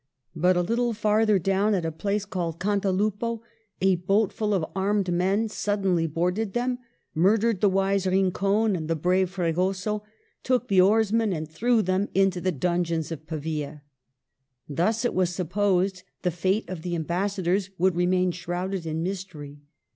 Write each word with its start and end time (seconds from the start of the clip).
But 0.35 0.57
a 0.57 0.63
Httle 0.63 0.95
farther 0.95 1.37
down, 1.37 1.75
at 1.75 1.85
a 1.85 1.91
place 1.91 2.25
called 2.25 2.59
Cantalupo, 2.59 3.43
a 3.81 3.97
boat 3.97 4.33
full 4.33 4.51
of 4.55 4.65
armed 4.75 5.13
men 5.13 5.47
sud 5.47 5.83
denly 5.83 6.11
boarded 6.11 6.53
them, 6.53 6.79
murdered 7.13 7.61
the 7.61 7.69
wise 7.69 8.07
Rincon 8.07 8.75
and 8.75 8.87
the 8.87 8.95
brave 8.95 9.29
Fregoso, 9.29 10.01
took 10.41 10.69
the 10.69 10.81
oarsmen 10.81 11.31
and 11.31 11.47
threw 11.47 11.83
them 11.83 12.09
into 12.15 12.41
the 12.41 12.51
dungeons 12.51 13.11
of 13.11 13.27
Pavia 13.27 13.83
Thus 14.67 15.05
it 15.05 15.13
was 15.13 15.29
supposed 15.35 16.01
the 16.23 16.31
fate 16.31 16.67
of 16.67 16.81
the 16.81 16.95
ambassadors 16.95 17.69
would 17.77 17.95
remain 17.95 18.31
shrouded 18.31 18.87
in 18.87 19.03
mystery. 19.03 19.61